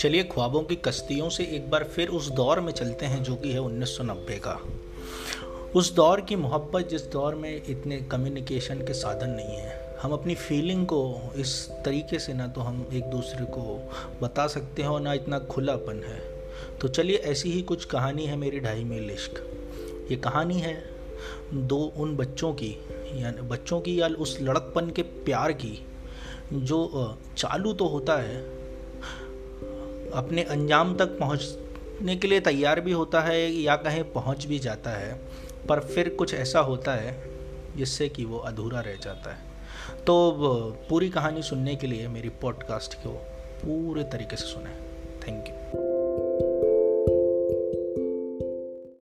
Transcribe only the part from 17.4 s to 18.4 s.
ही कुछ कहानी है